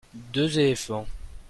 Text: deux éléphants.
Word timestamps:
deux 0.15 0.57
éléphants. 0.57 1.05